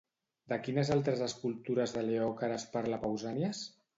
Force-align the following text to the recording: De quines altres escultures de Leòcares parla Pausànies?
De 0.53 0.57
quines 0.67 0.89
altres 0.95 1.21
escultures 1.25 1.95
de 1.97 2.03
Leòcares 2.07 2.67
parla 2.77 3.01
Pausànies? 3.07 3.63